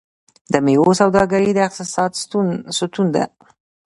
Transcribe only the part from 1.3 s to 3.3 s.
د اقتصاد ستون ده.